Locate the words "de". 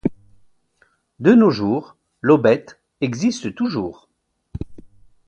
1.19-1.35